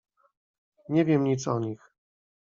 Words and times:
"Nie 0.89 1.05
wiem 1.05 1.23
nic 1.23 1.47
o 1.47 1.59
nich." 1.59 1.91